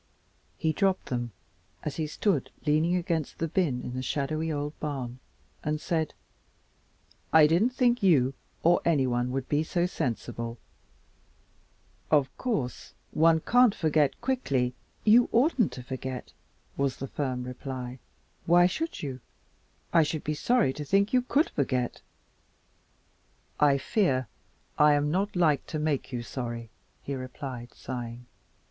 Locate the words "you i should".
19.03-20.23